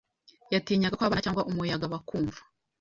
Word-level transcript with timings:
yatinyaga 0.53 0.97
ko 0.99 1.03
abana 1.03 1.23
cyangwa 1.25 1.45
umuyaya 1.49 1.93
bakumva, 1.93 2.39